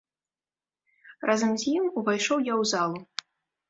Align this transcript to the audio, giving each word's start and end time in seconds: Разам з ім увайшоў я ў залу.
Разам 1.33 1.51
з 1.59 1.63
ім 1.77 1.85
увайшоў 1.99 2.37
я 2.53 2.61
ў 2.61 2.63
залу. 2.77 2.99